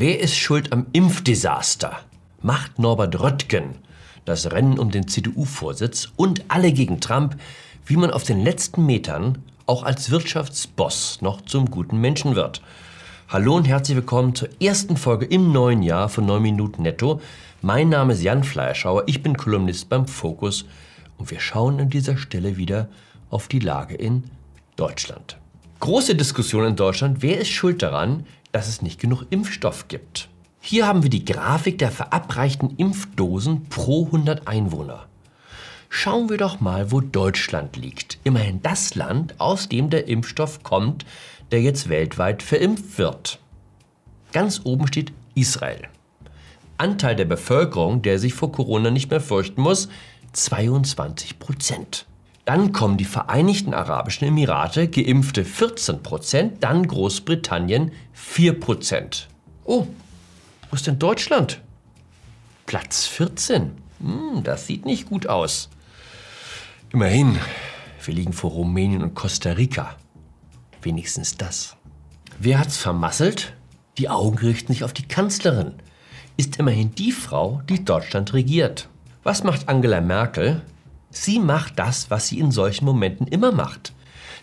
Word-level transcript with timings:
Wer 0.00 0.20
ist 0.20 0.36
schuld 0.36 0.72
am 0.72 0.86
Impfdesaster? 0.92 1.98
Macht 2.40 2.78
Norbert 2.78 3.18
Röttgen 3.18 3.74
das 4.24 4.52
Rennen 4.52 4.78
um 4.78 4.92
den 4.92 5.08
CDU-Vorsitz 5.08 6.12
und 6.14 6.44
alle 6.46 6.70
gegen 6.70 7.00
Trump, 7.00 7.36
wie 7.84 7.96
man 7.96 8.12
auf 8.12 8.22
den 8.22 8.40
letzten 8.40 8.86
Metern 8.86 9.42
auch 9.66 9.82
als 9.82 10.12
Wirtschaftsboss 10.12 11.20
noch 11.20 11.40
zum 11.40 11.68
guten 11.68 12.00
Menschen 12.00 12.36
wird? 12.36 12.62
Hallo 13.26 13.56
und 13.56 13.66
herzlich 13.66 13.96
willkommen 13.96 14.36
zur 14.36 14.50
ersten 14.62 14.96
Folge 14.96 15.26
im 15.26 15.50
neuen 15.50 15.82
Jahr 15.82 16.08
von 16.08 16.26
9 16.26 16.42
Minuten 16.42 16.82
Netto. 16.82 17.20
Mein 17.60 17.88
Name 17.88 18.12
ist 18.12 18.22
Jan 18.22 18.44
Fleischhauer, 18.44 19.02
ich 19.06 19.24
bin 19.24 19.36
Kolumnist 19.36 19.88
beim 19.88 20.06
Fokus 20.06 20.64
und 21.16 21.32
wir 21.32 21.40
schauen 21.40 21.80
an 21.80 21.90
dieser 21.90 22.16
Stelle 22.18 22.56
wieder 22.56 22.88
auf 23.30 23.48
die 23.48 23.58
Lage 23.58 23.96
in 23.96 24.30
Deutschland. 24.76 25.38
Große 25.80 26.16
Diskussion 26.16 26.64
in 26.64 26.74
Deutschland, 26.74 27.22
wer 27.22 27.38
ist 27.38 27.50
schuld 27.50 27.82
daran, 27.82 28.26
dass 28.50 28.66
es 28.66 28.82
nicht 28.82 29.00
genug 29.00 29.24
Impfstoff 29.30 29.86
gibt? 29.86 30.28
Hier 30.60 30.88
haben 30.88 31.04
wir 31.04 31.10
die 31.10 31.24
Grafik 31.24 31.78
der 31.78 31.92
verabreichten 31.92 32.74
Impfdosen 32.76 33.68
pro 33.68 34.06
100 34.06 34.48
Einwohner. 34.48 35.06
Schauen 35.88 36.28
wir 36.30 36.36
doch 36.36 36.58
mal, 36.58 36.90
wo 36.90 37.00
Deutschland 37.00 37.76
liegt. 37.76 38.18
Immerhin 38.24 38.60
das 38.60 38.96
Land, 38.96 39.36
aus 39.38 39.68
dem 39.68 39.88
der 39.88 40.08
Impfstoff 40.08 40.64
kommt, 40.64 41.06
der 41.52 41.62
jetzt 41.62 41.88
weltweit 41.88 42.42
verimpft 42.42 42.98
wird. 42.98 43.38
Ganz 44.32 44.62
oben 44.64 44.88
steht 44.88 45.12
Israel. 45.36 45.82
Anteil 46.76 47.14
der 47.14 47.24
Bevölkerung, 47.24 48.02
der 48.02 48.18
sich 48.18 48.34
vor 48.34 48.50
Corona 48.50 48.90
nicht 48.90 49.10
mehr 49.10 49.20
fürchten 49.20 49.62
muss, 49.62 49.88
22 50.32 51.38
Prozent. 51.38 52.07
Dann 52.48 52.72
kommen 52.72 52.96
die 52.96 53.04
Vereinigten 53.04 53.74
Arabischen 53.74 54.26
Emirate, 54.26 54.88
geimpfte 54.88 55.44
14 55.44 56.02
Prozent, 56.02 56.64
dann 56.64 56.88
Großbritannien 56.88 57.92
4 58.14 58.58
Prozent. 58.58 59.28
Oh, 59.66 59.86
wo 60.70 60.74
ist 60.74 60.86
denn 60.86 60.98
Deutschland? 60.98 61.60
Platz 62.64 63.04
14. 63.04 63.72
Hm, 64.00 64.44
das 64.44 64.66
sieht 64.66 64.86
nicht 64.86 65.10
gut 65.10 65.26
aus. 65.26 65.68
Immerhin, 66.90 67.38
wir 68.02 68.14
liegen 68.14 68.32
vor 68.32 68.52
Rumänien 68.52 69.02
und 69.02 69.14
Costa 69.14 69.50
Rica. 69.50 69.96
Wenigstens 70.80 71.36
das. 71.36 71.76
Wer 72.38 72.60
hat's 72.60 72.78
vermasselt? 72.78 73.52
Die 73.98 74.08
Augen 74.08 74.38
richten 74.38 74.72
sich 74.72 74.84
auf 74.84 74.94
die 74.94 75.06
Kanzlerin. 75.06 75.74
Ist 76.38 76.56
immerhin 76.56 76.94
die 76.94 77.12
Frau, 77.12 77.60
die 77.68 77.84
Deutschland 77.84 78.32
regiert. 78.32 78.88
Was 79.22 79.44
macht 79.44 79.68
Angela 79.68 80.00
Merkel? 80.00 80.62
Sie 81.10 81.38
macht 81.38 81.78
das, 81.78 82.10
was 82.10 82.28
sie 82.28 82.38
in 82.38 82.50
solchen 82.50 82.84
Momenten 82.84 83.26
immer 83.26 83.52
macht. 83.52 83.92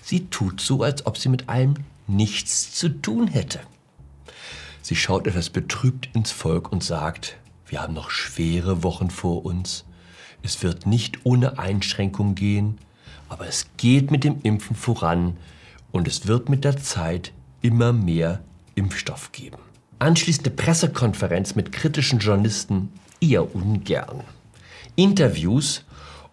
Sie 0.02 0.28
tut 0.28 0.62
so, 0.62 0.84
als 0.84 1.06
ob 1.06 1.18
sie 1.18 1.30
mit 1.30 1.50
allem 1.50 1.76
nichts 2.08 2.74
zu 2.74 2.90
tun 2.90 3.28
hätte. 3.28 3.60
Sie 4.82 4.96
schaut 4.96 5.28
etwas 5.28 5.50
betrübt 5.50 6.10
ins 6.14 6.32
Volk 6.32 6.72
und 6.72 6.84
sagt, 6.84 7.38
wir 7.68 7.82
haben 7.82 7.94
noch 7.94 8.12
schwere 8.12 8.84
Wochen 8.84 9.10
vor 9.10 9.46
uns. 9.46 9.86
Es 10.44 10.62
wird 10.62 10.86
nicht 10.86 11.26
ohne 11.26 11.58
Einschränkung 11.58 12.36
gehen, 12.36 12.78
aber 13.30 13.48
es 13.48 13.68
geht 13.78 14.12
mit 14.12 14.24
dem 14.24 14.42
Impfen 14.44 14.76
voran 14.76 15.38
und 15.92 16.08
es 16.08 16.28
wird 16.28 16.50
mit 16.50 16.64
der 16.64 16.78
Zeit 16.78 17.32
immer 17.62 17.94
mehr 17.94 18.44
Impfstoff 18.76 19.32
geben. 19.32 19.58
Anschließende 19.98 20.52
Pressekonferenz 20.52 21.56
mit 21.56 21.72
kritischen 21.72 22.20
Journalisten 22.20 22.92
eher 23.20 23.56
ungern. 23.56 24.24
Interviews, 24.96 25.84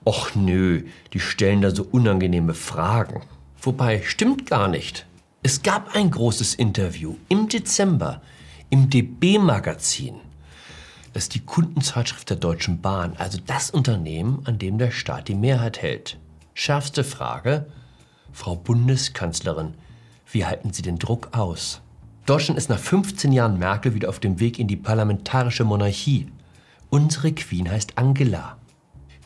och 0.05 0.37
nö, 0.37 0.83
die 1.13 1.21
stellen 1.21 1.63
da 1.63 1.71
so 1.71 1.87
unangenehme 1.91 2.55
Fragen. 2.55 3.23
Wobei, 3.61 4.03
stimmt 4.05 4.47
gar 4.47 4.69
nicht. 4.69 5.07
Es 5.43 5.63
gab 5.63 5.95
ein 5.95 6.11
großes 6.11 6.55
Interview 6.55 7.17
im 7.29 7.49
Dezember 7.49 8.23
im 8.71 8.89
DB-Magazin. 8.89 10.15
Das 11.13 11.25
ist 11.25 11.35
die 11.35 11.45
Kundenzeitschrift 11.45 12.31
der 12.31 12.39
Deutschen 12.39 12.81
Bahn, 12.81 13.15
also 13.19 13.39
das 13.45 13.71
Unternehmen, 13.71 14.41
an 14.45 14.59
dem 14.59 14.79
der 14.79 14.91
Staat 14.91 15.29
die 15.29 15.35
Mehrheit 15.35 15.83
hält. 15.83 16.19
Schärfste 16.55 17.05
Frage, 17.05 17.67
Frau 18.33 18.57
Bundeskanzlerin, 18.57 19.75
wie 20.31 20.47
halten 20.47 20.73
Sie 20.73 20.83
den 20.83 20.99
Druck 20.99 21.29
aus? 21.33 21.83
Deutschland 22.25 22.57
ist 22.57 22.71
nach 22.71 22.79
15 22.79 23.33
Jahren 23.33 23.59
Merkel 23.59 23.95
wieder 23.95 24.09
auf 24.09 24.21
dem 24.21 24.41
Weg 24.41 24.59
in 24.59 24.69
die 24.69 24.77
parlamentarische 24.77 25.65
Monarchie. 25.65 26.29
Unsere 26.89 27.33
Queen 27.33 27.71
heißt 27.71 27.99
Angela. 27.99 28.57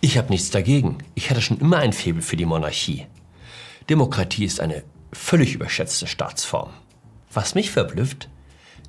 Ich 0.01 0.19
habe 0.19 0.31
nichts 0.31 0.51
dagegen. 0.51 0.99
Ich 1.15 1.31
hatte 1.31 1.41
schon 1.41 1.59
immer 1.59 1.79
ein 1.79 1.93
Faible 1.93 2.23
für 2.23 2.37
die 2.37 2.45
Monarchie. 2.45 3.07
Demokratie 3.89 4.45
ist 4.45 4.61
eine 4.61 4.85
völlig 5.13 5.55
überschätzte 5.55 6.07
Staatsform. 6.07 6.71
Was 7.33 7.55
mich 7.55 7.71
verblüfft, 7.71 8.29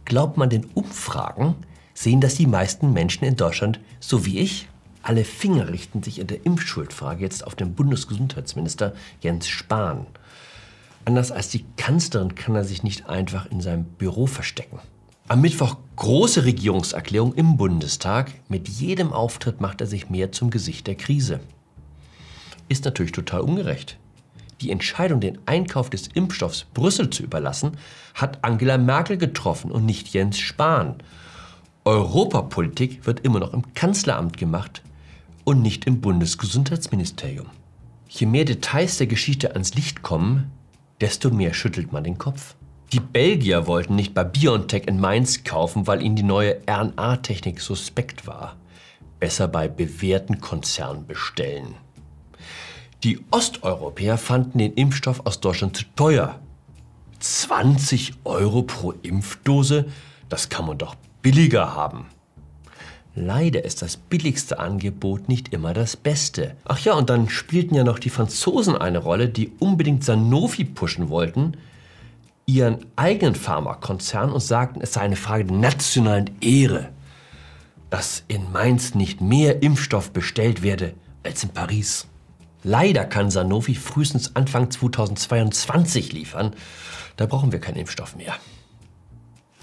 Glaubt 0.08 0.38
man 0.38 0.50
den 0.50 0.64
Umfragen, 0.74 1.56
sehen 1.94 2.22
das 2.22 2.36
die 2.36 2.48
meisten 2.48 2.94
Menschen 2.94 3.26
in 3.26 3.36
Deutschland 3.36 3.82
so 4.00 4.26
wie 4.26 4.40
ich. 4.40 4.70
Alle 5.04 5.26
Finger 5.26 5.68
richten 5.68 6.02
sich 6.02 6.20
in 6.20 6.28
der 6.28 6.46
Impfschuldfrage 6.46 7.22
jetzt 7.22 7.46
auf 7.46 7.56
den 7.56 7.76
Bundesgesundheitsminister 7.76 8.94
Jens 9.20 9.50
Spahn. 9.50 10.08
Anders 11.04 11.34
als 11.34 11.50
die 11.50 11.66
Kanzlerin 11.76 12.36
kann 12.36 12.56
er 12.56 12.64
sich 12.64 12.84
nicht 12.84 13.10
einfach 13.10 13.48
in 13.48 13.60
seinem 13.60 13.84
Büro 13.84 14.28
verstecken. 14.28 14.80
Am 15.30 15.42
Mittwoch 15.42 15.76
große 15.98 16.46
Regierungserklärung 16.46 17.34
im 17.34 17.58
Bundestag. 17.58 18.32
Mit 18.48 18.70
jedem 18.70 19.12
Auftritt 19.12 19.60
macht 19.60 19.82
er 19.82 19.88
sich 19.88 20.10
mehr 20.10 20.32
zum 20.32 20.52
Gesicht 20.52 20.88
der 20.88 20.96
Krise. 20.96 21.42
Ist 22.70 22.86
natürlich 22.86 23.12
total 23.12 23.42
ungerecht. 23.42 23.98
Die 24.62 24.72
Entscheidung, 24.72 25.20
den 25.20 25.38
Einkauf 25.46 25.90
des 25.90 26.08
Impfstoffs 26.08 26.66
Brüssel 26.74 27.10
zu 27.10 27.24
überlassen, 27.24 27.72
hat 28.14 28.46
Angela 28.46 28.78
Merkel 28.78 29.18
getroffen 29.18 29.70
und 29.70 29.86
nicht 29.86 30.08
Jens 30.14 30.40
Spahn. 30.40 30.96
Europapolitik 31.84 33.06
wird 33.06 33.20
immer 33.26 33.40
noch 33.40 33.52
im 33.52 33.74
Kanzleramt 33.74 34.38
gemacht 34.38 34.82
und 35.44 35.62
nicht 35.62 35.86
im 35.88 36.00
Bundesgesundheitsministerium. 36.00 37.48
Je 38.08 38.28
mehr 38.28 38.46
Details 38.46 38.98
der 38.98 39.08
Geschichte 39.08 39.52
ans 39.52 39.74
Licht 39.74 40.04
kommen, 40.04 40.52
desto 41.02 41.32
mehr 41.32 41.54
schüttelt 41.54 41.92
man 41.92 42.06
den 42.06 42.18
Kopf. 42.18 42.56
Die 42.94 43.02
Belgier 43.02 43.68
wollten 43.68 43.96
nicht 43.96 44.14
bei 44.14 44.24
BioNTech 44.24 44.88
in 44.88 45.00
Mainz 45.00 45.44
kaufen, 45.44 45.88
weil 45.88 46.02
ihnen 46.02 46.16
die 46.16 46.24
neue 46.24 46.62
RNA-Technik 46.70 47.60
suspekt 47.60 48.28
war. 48.28 48.56
Besser 49.20 49.50
bei 49.50 49.68
bewährten 49.68 50.40
Konzernen 50.40 51.06
bestellen. 51.06 51.76
Die 53.04 53.20
Osteuropäer 53.30 54.18
fanden 54.18 54.60
den 54.60 54.74
Impfstoff 54.74 55.26
aus 55.26 55.42
Deutschland 55.42 55.76
zu 55.76 55.84
teuer. 55.96 56.40
20 57.20 58.14
Euro 58.24 58.64
pro 58.64 58.92
Impfdose? 58.92 59.86
Das 60.30 60.48
kann 60.48 60.66
man 60.66 60.78
doch 60.78 60.96
billiger 61.22 61.76
haben. 61.76 62.06
Leider 63.16 63.66
ist 63.66 63.82
das 63.82 63.98
billigste 63.98 64.60
Angebot 64.60 65.28
nicht 65.28 65.52
immer 65.52 65.74
das 65.74 65.98
beste. 65.98 66.56
Ach 66.66 66.80
ja, 66.80 66.94
und 66.94 67.10
dann 67.10 67.30
spielten 67.30 67.76
ja 67.76 67.84
noch 67.84 68.00
die 68.00 68.12
Franzosen 68.12 68.78
eine 68.78 69.00
Rolle, 69.00 69.28
die 69.28 69.52
unbedingt 69.60 70.04
Sanofi 70.04 70.64
pushen 70.64 71.10
wollten, 71.10 71.58
ihren 72.50 72.86
eigenen 72.96 73.36
Pharmakonzern 73.36 74.32
und 74.32 74.40
sagten, 74.40 74.80
es 74.82 74.94
sei 74.94 75.02
eine 75.02 75.18
Frage 75.18 75.46
der 75.46 75.58
nationalen 75.58 76.32
Ehre, 76.40 76.90
dass 77.90 78.24
in 78.30 78.52
Mainz 78.54 78.96
nicht 78.96 79.20
mehr 79.20 79.62
Impfstoff 79.62 80.12
bestellt 80.12 80.64
werde 80.64 80.94
als 81.24 81.44
in 81.44 81.50
Paris. 81.50 82.08
Leider 82.64 83.04
kann 83.04 83.30
Sanofi 83.30 83.76
frühestens 83.76 84.36
Anfang 84.36 84.72
2022 84.72 86.14
liefern. 86.14 86.54
Da 87.18 87.26
brauchen 87.26 87.52
wir 87.52 87.60
keinen 87.60 87.78
Impfstoff 87.78 88.16
mehr. 88.16 88.36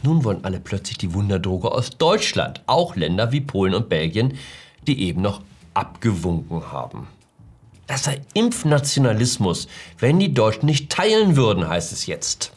Nun 0.03 0.23
wollen 0.23 0.45
alle 0.45 0.61
plötzlich 0.61 0.99
die 0.99 1.15
Wunderdroge 1.15 1.73
aus 1.73 1.91
Deutschland, 1.91 2.63
auch 2.67 2.97
Länder 2.97 3.33
wie 3.33 3.41
Polen 3.41 3.75
und 3.75 3.89
Belgien, 3.89 4.37
die 4.87 5.01
eben 5.05 5.23
noch 5.23 5.41
abgewunken 5.73 6.71
haben. 6.71 7.09
Das 7.87 8.05
sei 8.05 8.21
Impfnationalismus, 8.35 9.69
wenn 9.99 10.19
die 10.19 10.35
Deutschen 10.35 10.67
nicht 10.67 10.91
teilen 10.91 11.37
würden, 11.37 11.67
heißt 11.67 11.93
es 11.93 12.05
jetzt. 12.05 12.53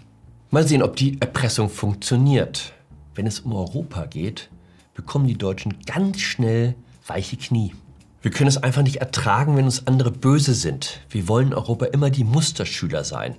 Mal 0.50 0.66
sehen, 0.66 0.82
ob 0.82 0.96
die 0.96 1.20
Erpressung 1.20 1.70
funktioniert. 1.70 2.72
Wenn 3.16 3.28
es 3.28 3.42
um 3.42 3.52
Europa 3.52 4.06
geht, 4.06 4.50
bekommen 4.94 5.28
die 5.28 5.38
Deutschen 5.38 5.82
ganz 5.86 6.22
schnell 6.22 6.76
weiche 7.06 7.36
Knie. 7.36 7.76
Wir 8.22 8.32
können 8.32 8.48
es 8.48 8.64
einfach 8.64 8.82
nicht 8.82 8.98
ertragen, 8.98 9.58
wenn 9.58 9.66
uns 9.66 9.88
andere 9.88 10.10
böse 10.10 10.54
sind. 10.54 11.02
Wir 11.10 11.28
wollen 11.28 11.54
Europa 11.54 11.88
immer 11.88 12.10
die 12.10 12.24
Musterschüler 12.24 13.04
sein. 13.04 13.36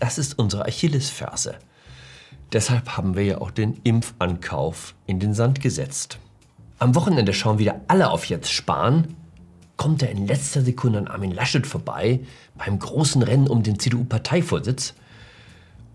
Das 0.00 0.18
ist 0.18 0.38
unsere 0.38 0.66
Achillesferse. 0.66 1.54
Deshalb 2.52 2.94
haben 2.94 3.16
wir 3.16 3.24
ja 3.24 3.40
auch 3.40 3.52
den 3.52 3.80
Impfankauf 3.82 4.94
in 5.06 5.18
den 5.18 5.32
Sand 5.32 5.62
gesetzt. 5.62 6.18
Am 6.78 6.94
Wochenende 6.94 7.32
schauen 7.32 7.58
wieder 7.58 7.80
alle 7.88 8.10
auf 8.10 8.26
jetzt 8.26 8.52
sparen. 8.52 9.16
Kommt 9.78 10.02
er 10.02 10.10
in 10.10 10.26
letzter 10.26 10.60
Sekunde 10.60 10.98
an 10.98 11.08
Armin 11.08 11.32
Laschet 11.32 11.66
vorbei 11.66 12.20
beim 12.58 12.78
großen 12.78 13.22
Rennen 13.22 13.48
um 13.48 13.62
den 13.62 13.78
CDU-Parteivorsitz? 13.78 14.92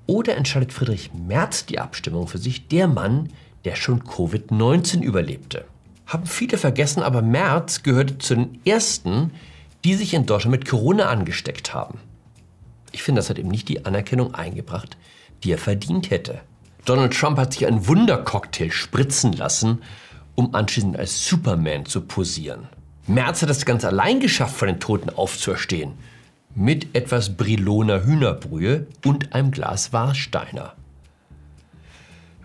Oder 0.08 0.36
entscheidet 0.36 0.74
Friedrich 0.74 1.12
Merz 1.14 1.66
die 1.66 1.80
Abstimmung 1.80 2.28
für 2.28 2.38
sich, 2.38 2.68
der 2.68 2.88
Mann, 2.88 3.30
der 3.64 3.76
schon 3.76 4.04
Covid-19 4.04 5.02
überlebte? 5.02 5.66
haben 6.06 6.26
viele 6.26 6.58
vergessen, 6.58 7.04
aber 7.04 7.22
Merz 7.22 7.84
gehörte 7.84 8.18
zu 8.18 8.36
den 8.36 8.60
ersten, 8.66 9.32
die 9.84 9.96
sich 9.96 10.14
in 10.14 10.26
Deutschland 10.26 10.52
mit 10.52 10.68
Corona 10.68 11.06
angesteckt 11.10 11.74
haben. 11.74 12.00
Ich 12.92 13.04
finde, 13.04 13.20
das 13.20 13.30
hat 13.30 13.38
ihm 13.38 13.48
nicht 13.48 13.68
die 13.70 13.86
Anerkennung 13.86 14.34
eingebracht, 14.34 14.98
die 15.44 15.52
er 15.52 15.58
verdient 15.58 16.12
hätte. 16.12 16.42
Donald 16.86 17.14
Trump 17.14 17.38
hat 17.38 17.54
sich 17.54 17.66
einen 17.66 17.88
Wundercocktail 17.88 18.72
spritzen 18.72 19.34
lassen, 19.34 19.82
um 20.36 20.54
anschließend 20.54 20.98
als 20.98 21.28
Superman 21.28 21.86
zu 21.86 22.02
posieren. 22.02 22.68
Merz 23.08 23.42
hat 23.42 23.50
es 23.50 23.66
ganz 23.66 23.84
allein 23.84 24.20
geschafft, 24.20 24.56
von 24.56 24.68
den 24.68 24.80
Toten 24.80 25.10
aufzuerstehen. 25.10 25.94
Mit 26.58 26.96
etwas 26.96 27.36
Briloner 27.36 28.06
Hühnerbrühe 28.06 28.88
und 29.04 29.36
einem 29.36 29.52
Glas 29.52 29.92
Warsteiner. 29.92 30.74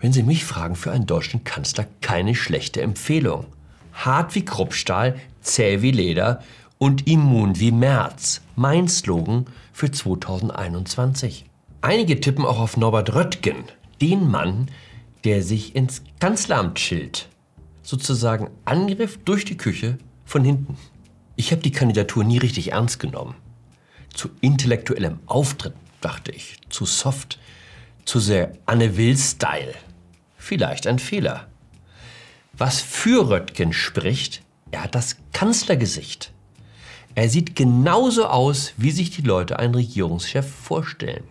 Wenn 0.01 0.11
Sie 0.11 0.23
mich 0.23 0.43
fragen, 0.43 0.75
für 0.75 0.91
einen 0.91 1.05
deutschen 1.05 1.45
Kanzler 1.45 1.85
keine 2.01 2.35
schlechte 2.35 2.81
Empfehlung. 2.81 3.45
Hart 3.93 4.35
wie 4.35 4.43
Kruppstahl, 4.43 5.15
zäh 5.39 5.81
wie 5.81 5.91
Leder 5.91 6.43
und 6.77 7.07
immun 7.07 7.57
wie 7.61 7.71
Merz. 7.71 8.41
Mein 8.57 8.89
Slogan 8.89 9.45
für 9.71 9.89
2021. 9.89 11.45
Einige 11.79 12.19
tippen 12.19 12.43
auch 12.43 12.59
auf 12.59 12.75
Norbert 12.75 13.15
Röttgen, 13.15 13.63
den 14.01 14.29
Mann, 14.29 14.67
der 15.23 15.41
sich 15.41 15.73
ins 15.73 16.03
Kanzleramt 16.19 16.75
chillt. 16.75 17.29
Sozusagen 17.81 18.49
Angriff 18.65 19.19
durch 19.23 19.45
die 19.45 19.57
Küche 19.57 19.97
von 20.25 20.43
hinten. 20.43 20.75
Ich 21.37 21.53
habe 21.53 21.61
die 21.61 21.71
Kandidatur 21.71 22.25
nie 22.25 22.39
richtig 22.39 22.73
ernst 22.73 22.99
genommen. 22.99 23.35
Zu 24.13 24.29
intellektuellem 24.41 25.19
Auftritt, 25.25 25.73
dachte 26.01 26.31
ich. 26.31 26.57
Zu 26.69 26.85
soft. 26.85 27.39
Zu 28.05 28.19
sehr 28.19 28.53
Anne 28.65 28.97
Will-Style. 28.97 29.73
Vielleicht 30.37 30.87
ein 30.87 30.99
Fehler. 30.99 31.47
Was 32.53 32.81
für 32.81 33.29
Röttgen 33.29 33.73
spricht, 33.73 34.43
er 34.71 34.83
hat 34.83 34.95
das 34.95 35.17
Kanzlergesicht. 35.33 36.31
Er 37.15 37.29
sieht 37.29 37.55
genauso 37.55 38.25
aus, 38.25 38.73
wie 38.77 38.91
sich 38.91 39.11
die 39.11 39.21
Leute 39.21 39.59
einen 39.59 39.75
Regierungschef 39.75 40.49
vorstellen. 40.49 41.23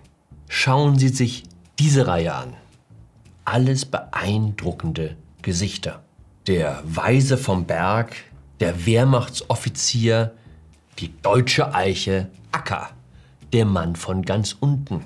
Schauen 0.49 0.99
Sie 0.99 1.09
sich 1.09 1.45
diese 1.79 2.07
Reihe 2.07 2.35
an. 2.35 2.55
Alles 3.45 3.87
beeindruckende 3.87 5.17
Gesichter. 5.43 6.03
Der 6.47 6.83
Weise 6.85 7.39
vom 7.39 7.65
Berg, 7.65 8.15
der 8.61 8.85
Wehrmachtsoffizier, 8.85 10.35
die 10.99 11.15
deutsche 11.23 11.75
Eiche, 11.75 12.29
Acker, 12.53 12.91
der 13.53 13.65
Mann 13.65 13.97
von 13.97 14.23
ganz 14.23 14.57
unten. 14.59 15.05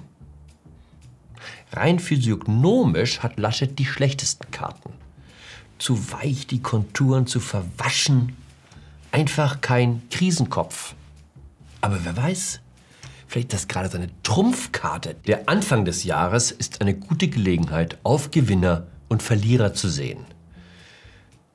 Rein 1.73 1.99
physiognomisch 1.99 3.21
hat 3.21 3.39
Laschet 3.39 3.79
die 3.79 3.85
schlechtesten 3.85 4.51
Karten. 4.51 4.93
Zu 5.79 6.13
weich 6.13 6.47
die 6.47 6.63
Konturen 6.63 7.27
zu 7.27 7.41
verwaschen, 7.41 8.37
einfach 9.11 9.61
kein 9.61 10.03
Krisenkopf. 10.11 10.95
Aber 11.81 12.05
wer 12.05 12.17
weiß, 12.17 12.61
vielleicht 13.27 13.53
ist 13.53 13.63
das 13.63 13.69
gerade 13.69 13.89
seine 13.89 14.09
Trumpfkarte. 14.23 15.17
Der 15.27 15.49
Anfang 15.49 15.85
des 15.85 16.05
Jahres 16.05 16.51
ist 16.51 16.81
eine 16.81 16.95
gute 16.95 17.29
Gelegenheit, 17.29 17.99
auf 18.05 18.31
Gewinner 18.31 18.87
und 19.09 19.23
Verlierer 19.23 19.75
zu 19.75 19.89
sehen. 19.89 20.25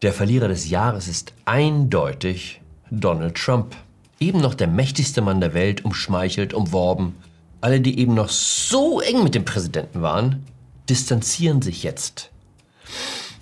Der 0.01 0.13
Verlierer 0.13 0.47
des 0.47 0.69
Jahres 0.69 1.07
ist 1.07 1.33
eindeutig 1.45 2.61
Donald 2.89 3.35
Trump. 3.35 3.75
Eben 4.19 4.41
noch 4.41 4.53
der 4.53 4.67
mächtigste 4.67 5.21
Mann 5.21 5.39
der 5.39 5.53
Welt, 5.53 5.85
umschmeichelt, 5.85 6.53
umworben, 6.53 7.15
alle, 7.61 7.81
die 7.81 7.99
eben 7.99 8.13
noch 8.13 8.29
so 8.29 8.99
eng 9.01 9.23
mit 9.23 9.35
dem 9.35 9.45
Präsidenten 9.45 10.01
waren, 10.01 10.45
distanzieren 10.89 11.61
sich 11.61 11.83
jetzt. 11.83 12.31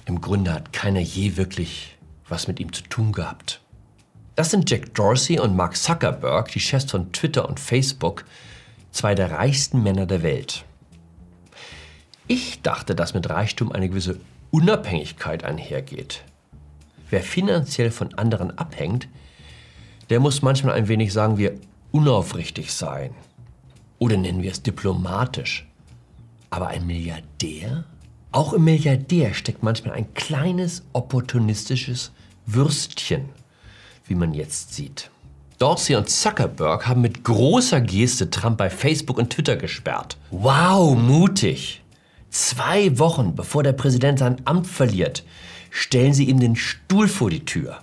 Im 0.06 0.22
Grunde 0.22 0.54
hat 0.54 0.74
keiner 0.74 1.00
je 1.00 1.38
wirklich 1.38 1.98
was 2.30 2.48
mit 2.48 2.60
ihm 2.60 2.74
zu 2.74 2.84
tun 2.84 3.12
gehabt. 3.12 3.62
Das 4.36 4.52
sind 4.52 4.70
Jack 4.70 4.94
Dorsey 4.94 5.40
und 5.40 5.56
Mark 5.56 5.76
Zuckerberg, 5.78 6.52
die 6.52 6.60
Chefs 6.60 6.92
von 6.92 7.12
Twitter 7.12 7.48
und 7.48 7.60
Facebook, 7.60 8.26
zwei 8.92 9.16
der 9.16 9.32
reichsten 9.32 9.82
Männer 9.82 10.06
der 10.06 10.24
Welt. 10.24 10.64
Ich 12.28 12.62
dachte, 12.62 12.94
dass 12.94 13.14
mit 13.14 13.30
Reichtum 13.30 13.72
eine 13.72 13.90
gewisse 13.90 14.20
Unabhängigkeit 14.52 15.44
einhergeht. 15.44 16.24
Wer 17.10 17.24
finanziell 17.24 17.90
von 17.90 18.14
anderen 18.16 18.58
abhängt, 18.58 19.08
der 20.10 20.20
muss 20.20 20.42
manchmal 20.42 20.76
ein 20.76 20.88
wenig, 20.88 21.14
sagen 21.14 21.38
wir, 21.38 21.56
unaufrichtig 21.92 22.74
sein, 22.74 23.12
oder 24.00 24.18
nennen 24.18 24.44
wir 24.44 24.52
es 24.52 24.62
diplomatisch. 24.62 25.68
Aber 26.50 26.68
ein 26.68 26.86
Milliardär? 26.86 27.86
Auch 28.32 28.54
im 28.54 28.64
Milliardär 28.64 29.34
steckt 29.34 29.64
manchmal 29.64 29.96
ein 29.96 30.14
kleines 30.14 30.84
opportunistisches 30.94 32.12
Würstchen, 32.46 33.30
wie 34.06 34.16
man 34.16 34.34
jetzt 34.34 34.74
sieht. 34.74 35.10
Dorsey 35.60 35.96
und 35.96 36.08
Zuckerberg 36.08 36.88
haben 36.88 37.02
mit 37.02 37.24
großer 37.24 37.82
Geste 37.82 38.30
Trump 38.30 38.58
bei 38.58 38.70
Facebook 38.70 39.18
und 39.18 39.32
Twitter 39.32 39.56
gesperrt. 39.56 40.18
Wow, 40.30 40.96
mutig! 40.96 41.82
Zwei 42.30 43.00
Wochen 43.00 43.36
bevor 43.36 43.64
der 43.64 43.74
Präsident 43.74 44.20
sein 44.20 44.38
Amt 44.46 44.68
verliert, 44.68 45.24
stellen 45.72 46.14
sie 46.14 46.26
ihm 46.26 46.40
den 46.40 46.56
Stuhl 46.56 47.08
vor 47.08 47.32
die 47.32 47.44
Tür. 47.44 47.80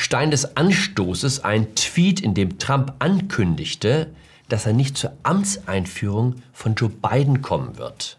Stein 0.00 0.30
des 0.30 0.56
Anstoßes 0.56 1.44
ein 1.44 1.74
Tweet, 1.74 2.20
in 2.20 2.32
dem 2.32 2.58
Trump 2.58 2.94
ankündigte, 3.00 4.10
dass 4.48 4.64
er 4.64 4.72
nicht 4.72 4.96
zur 4.96 5.12
Amtseinführung 5.24 6.36
von 6.54 6.74
Joe 6.74 6.88
Biden 6.88 7.42
kommen 7.42 7.76
wird. 7.76 8.16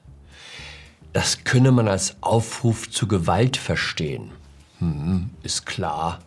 Das 1.12 1.44
könne 1.44 1.72
man 1.72 1.88
als 1.88 2.18
Aufruf 2.22 2.88
zu 2.92 3.08
Gewalt 3.08 3.58
verstehen. 3.58 4.30
Hm, 4.78 5.32
ist 5.42 5.66
klar. 5.66 6.20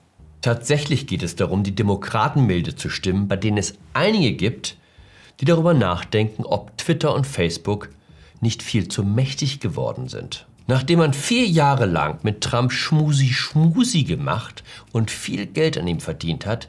Tatsächlich 0.42 1.06
geht 1.06 1.22
es 1.22 1.36
darum, 1.36 1.62
die 1.62 1.74
Demokraten 1.74 2.46
milde 2.46 2.74
zu 2.74 2.90
stimmen, 2.90 3.28
bei 3.28 3.36
denen 3.36 3.56
es 3.56 3.74
einige 3.92 4.32
gibt, 4.32 4.76
die 5.38 5.44
darüber 5.44 5.72
nachdenken, 5.72 6.44
ob 6.44 6.76
Twitter 6.78 7.14
und 7.14 7.28
Facebook 7.28 7.90
nicht 8.40 8.60
viel 8.60 8.88
zu 8.88 9.04
mächtig 9.04 9.60
geworden 9.60 10.08
sind. 10.08 10.48
Nachdem 10.66 11.00
man 11.00 11.12
vier 11.12 11.46
Jahre 11.46 11.84
lang 11.84 12.20
mit 12.22 12.40
Trump 12.40 12.72
Schmusi-Schmusi 12.72 14.04
gemacht 14.04 14.64
und 14.92 15.10
viel 15.10 15.46
Geld 15.46 15.76
an 15.76 15.86
ihm 15.86 16.00
verdient 16.00 16.46
hat, 16.46 16.68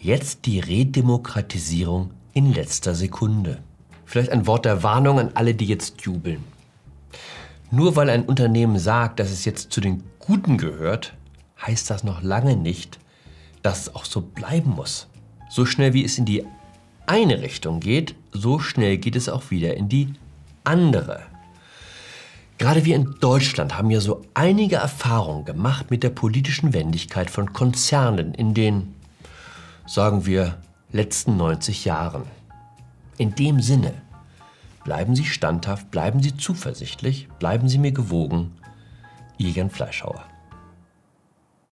jetzt 0.00 0.46
die 0.46 0.60
Redemokratisierung 0.60 2.10
in 2.32 2.54
letzter 2.54 2.94
Sekunde. 2.94 3.58
Vielleicht 4.06 4.30
ein 4.30 4.46
Wort 4.46 4.64
der 4.64 4.82
Warnung 4.82 5.18
an 5.18 5.30
alle, 5.34 5.54
die 5.54 5.66
jetzt 5.66 6.00
jubeln. 6.02 6.42
Nur 7.70 7.96
weil 7.96 8.08
ein 8.08 8.24
Unternehmen 8.24 8.78
sagt, 8.78 9.20
dass 9.20 9.30
es 9.30 9.44
jetzt 9.44 9.72
zu 9.72 9.82
den 9.82 10.02
Guten 10.20 10.56
gehört, 10.56 11.12
heißt 11.60 11.90
das 11.90 12.04
noch 12.04 12.22
lange 12.22 12.56
nicht, 12.56 12.98
dass 13.62 13.82
es 13.82 13.94
auch 13.94 14.06
so 14.06 14.22
bleiben 14.22 14.70
muss. 14.70 15.08
So 15.50 15.66
schnell 15.66 15.92
wie 15.92 16.04
es 16.04 16.16
in 16.16 16.24
die 16.24 16.44
eine 17.06 17.42
Richtung 17.42 17.80
geht, 17.80 18.14
so 18.32 18.58
schnell 18.58 18.96
geht 18.96 19.16
es 19.16 19.28
auch 19.28 19.50
wieder 19.50 19.76
in 19.76 19.90
die 19.90 20.14
andere. 20.64 21.22
Gerade 22.58 22.84
wir 22.84 22.96
in 22.96 23.14
Deutschland 23.20 23.78
haben 23.78 23.88
ja 23.88 24.00
so 24.00 24.22
einige 24.34 24.76
Erfahrungen 24.76 25.44
gemacht 25.44 25.92
mit 25.92 26.02
der 26.02 26.10
politischen 26.10 26.72
Wendigkeit 26.72 27.30
von 27.30 27.52
Konzernen 27.52 28.34
in 28.34 28.52
den, 28.52 28.94
sagen 29.86 30.26
wir, 30.26 30.58
letzten 30.90 31.36
90 31.36 31.84
Jahren. 31.84 32.24
In 33.16 33.36
dem 33.36 33.60
Sinne, 33.60 33.94
bleiben 34.82 35.14
Sie 35.14 35.24
standhaft, 35.24 35.92
bleiben 35.92 36.20
Sie 36.20 36.36
zuversichtlich, 36.36 37.28
bleiben 37.38 37.68
Sie 37.68 37.78
mir 37.78 37.92
gewogen. 37.92 38.56
Ihr 39.36 39.50
Jan 39.50 39.70
Fleischhauer. 39.70 40.24